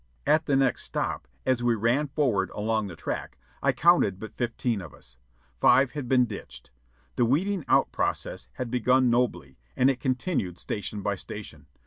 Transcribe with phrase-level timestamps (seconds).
[0.25, 4.81] At the next stop, as we ran forward along the track, I counted but fifteen
[4.81, 5.17] of us.
[5.59, 6.71] Five had been ditched.
[7.17, 11.67] The weeding out process had begun nobly, and it continued station by station.